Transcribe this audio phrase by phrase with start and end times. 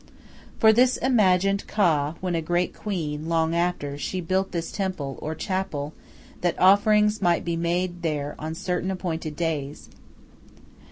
[0.57, 5.35] For this imagined Ka, when a great queen, long after, she built this temple, or
[5.35, 5.93] chapel,
[6.41, 9.89] that offerings might be made there on certain appointed days.